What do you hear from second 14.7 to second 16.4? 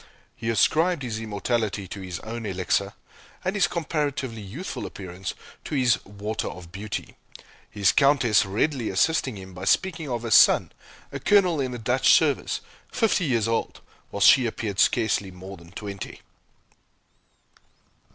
scarcely more than twenty.